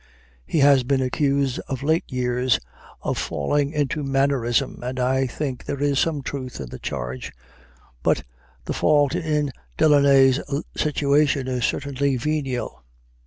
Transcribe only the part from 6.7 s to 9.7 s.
the charge. But the fault in